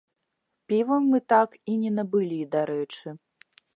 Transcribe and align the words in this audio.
Піва 0.71 0.95
мы 1.09 1.19
так 1.33 1.49
і 1.73 1.75
не 1.83 1.91
набылі, 1.99 2.41
дарэчы. 2.57 3.07